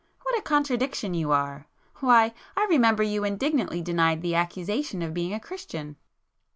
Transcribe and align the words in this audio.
What 0.23 0.35
a 0.35 0.41
contradiction 0.41 1.13
you 1.13 1.31
are! 1.31 1.67
Why, 1.97 2.33
I 2.57 2.65
remember 2.65 3.03
you 3.03 3.23
indignantly 3.23 3.83
denied 3.83 4.23
the 4.23 4.33
accusation 4.33 5.03
of 5.03 5.13
being 5.13 5.31
a 5.31 5.39
Christian." 5.39 5.95